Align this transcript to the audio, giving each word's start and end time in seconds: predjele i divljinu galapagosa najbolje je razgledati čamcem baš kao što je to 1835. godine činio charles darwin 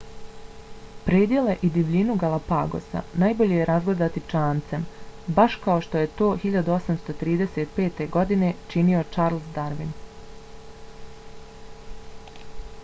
predjele 1.07 1.51
i 1.67 1.69
divljinu 1.73 2.13
galapagosa 2.21 3.01
najbolje 3.23 3.57
je 3.59 3.65
razgledati 3.69 4.23
čamcem 4.31 4.87
baš 5.39 5.57
kao 5.65 5.83
što 5.87 6.01
je 6.03 6.09
to 6.21 6.29
1835. 6.45 8.01
godine 8.17 8.51
činio 8.73 9.03
charles 9.17 9.51
darwin 9.59 9.93